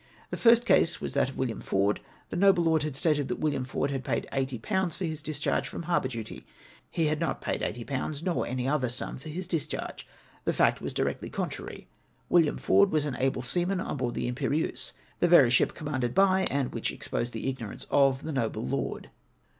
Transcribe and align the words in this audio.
The 0.31 0.35
first 0.35 0.65
case 0.65 0.99
was 0.99 1.13
that 1.13 1.29
of 1.29 1.37
William 1.37 1.59
Ford. 1.61 1.99
The 2.31 2.35
noble 2.35 2.63
lord 2.63 2.81
had 2.81 2.95
stated 2.95 3.27
that 3.27 3.37
Wil 3.37 3.53
liam 3.53 3.67
Ford 3.67 3.91
had 3.91 4.03
paid 4.03 4.27
80/. 4.33 4.93
for 4.95 5.05
his 5.05 5.21
discharge 5.21 5.67
from 5.67 5.83
harbour 5.83 6.07
duty. 6.07 6.43
He 6.89 7.05
had 7.05 7.19
not 7.19 7.39
paid 7.39 7.61
80/. 7.61 8.23
nor 8.23 8.47
any 8.47 8.67
other 8.67 8.89
sum 8.89 9.19
for 9.19 9.29
his 9.29 9.47
discharge. 9.47 10.07
The 10.43 10.53
fact 10.53 10.81
was 10.81 10.95
directly 10.95 11.29
contrary. 11.29 11.85
William 12.29 12.57
Ford 12.57 12.89
was 12.91 13.05
an 13.05 13.15
able 13.17 13.43
seaman 13.43 13.79
on 13.79 13.97
board 13.97 14.15
the 14.15 14.25
ImperieusG, 14.27 14.91
the 15.19 15.27
very 15.27 15.51
ship 15.51 15.75
commanded 15.75 16.15
by, 16.15 16.47
and 16.49 16.73
which 16.73 16.91
exposed 16.91 17.33
the 17.33 17.47
ignorance 17.47 17.85
of, 17.91 18.23
the 18.23 18.31
noble 18.31 18.65
lord. 18.65 19.11